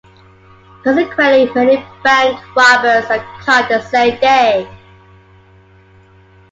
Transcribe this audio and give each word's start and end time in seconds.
Consequently, 0.83 1.47
many 1.53 1.85
bank 2.03 2.55
robbers 2.55 3.05
are 3.11 3.19
caught 3.43 3.67
the 3.69 3.79
same 3.83 4.19
day. 4.19 4.67